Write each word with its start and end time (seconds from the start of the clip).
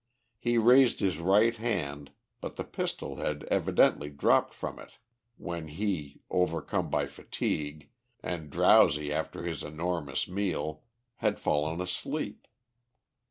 He 0.39 0.57
raised 0.57 0.99
his 0.99 1.19
right 1.19 1.55
hand, 1.55 2.09
but 2.39 2.55
the 2.55 2.63
pistol 2.63 3.17
had 3.17 3.43
evidently 3.51 4.09
dropped 4.09 4.51
from 4.51 4.79
it 4.79 4.97
when 5.37 5.67
he, 5.67 6.21
overcome 6.31 6.89
by 6.89 7.05
fatigue, 7.05 7.87
and 8.23 8.49
drowsy 8.49 9.13
after 9.13 9.43
his 9.43 9.61
enormous 9.61 10.27
meal, 10.27 10.81
had 11.17 11.37
fallen 11.37 11.79
asleep. 11.81 12.47